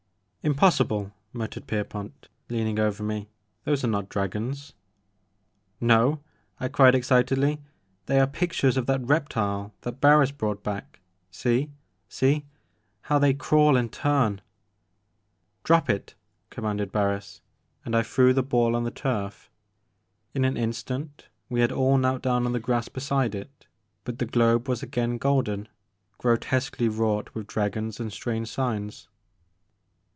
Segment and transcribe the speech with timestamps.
[0.41, 4.73] '* Impossible I" muttered Pierpont, leaning over me;*' those are not dragons
[5.47, 6.17] "'* No r*
[6.61, 7.61] I cried excitedly;"
[8.07, 11.69] they are pictures of that reptile that Barris brought back— see—
[12.19, 12.43] see
[13.01, 14.41] how they crav/1 and turn
[15.63, 16.15] 'Drop it!
[16.31, 17.43] '* commanded Barris;
[17.85, 19.47] and I threw the ball on the turf.
[20.33, 23.67] In an instant we had all knelt down on the grass beside it,
[24.05, 25.67] but the globe was again golden,
[26.17, 29.07] grotesquely wrought with dra gons and strange signs.